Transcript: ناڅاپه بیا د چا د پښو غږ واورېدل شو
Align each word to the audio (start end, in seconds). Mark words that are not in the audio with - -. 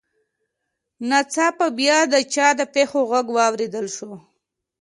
ناڅاپه 1.09 1.67
بیا 1.77 1.97
د 2.13 2.15
چا 2.33 2.47
د 2.59 2.61
پښو 2.73 3.01
غږ 3.11 3.27
واورېدل 3.37 3.85
شو 3.95 4.11